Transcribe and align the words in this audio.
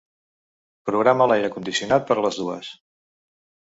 Programa 0.91 1.29
l'aire 1.33 1.53
condicionat 1.59 2.11
per 2.11 2.21
a 2.21 2.27
les 2.29 2.45
dues. 2.45 2.77